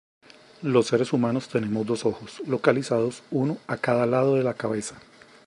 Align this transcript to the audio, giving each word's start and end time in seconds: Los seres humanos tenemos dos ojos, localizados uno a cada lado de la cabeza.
Los 0.63 0.87
seres 0.87 1.13
humanos 1.13 1.47
tenemos 1.47 1.85
dos 1.85 2.05
ojos, 2.07 2.41
localizados 2.47 3.21
uno 3.29 3.59
a 3.67 3.77
cada 3.77 4.07
lado 4.07 4.33
de 4.33 4.41
la 4.41 4.55
cabeza. 4.55 4.99